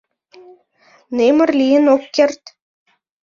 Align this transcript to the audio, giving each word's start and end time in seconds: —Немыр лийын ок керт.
—Немыр 1.17 1.49
лийын 1.59 1.85
ок 1.95 2.03
керт. 2.15 2.41